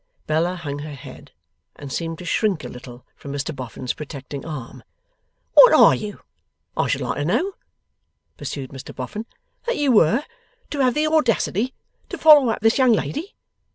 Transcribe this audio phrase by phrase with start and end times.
[0.25, 1.31] Bella hung her head
[1.75, 4.81] and seemed to shrink a little from Mr Boffin's protecting arm.
[5.53, 6.21] 'What are you,
[6.75, 7.53] I should like to know,'
[8.35, 9.27] pursued Mr Boffin,
[9.67, 10.23] 'that you were
[10.71, 11.75] to have the audacity
[12.09, 13.35] to follow up this young lady?